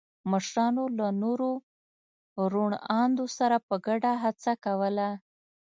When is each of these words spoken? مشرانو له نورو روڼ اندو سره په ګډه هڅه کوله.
مشرانو 0.31 0.83
له 0.97 1.07
نورو 1.21 1.49
روڼ 2.53 2.71
اندو 3.01 3.25
سره 3.37 3.55
په 3.67 3.75
ګډه 3.87 4.11
هڅه 4.23 4.51
کوله. 4.65 5.09